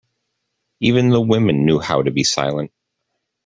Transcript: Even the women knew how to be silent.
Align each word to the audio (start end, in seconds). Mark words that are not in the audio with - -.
Even 0.79 1.09
the 1.09 1.21
women 1.21 1.63
knew 1.63 1.77
how 1.79 2.01
to 2.01 2.09
be 2.09 2.23
silent. 2.23 2.71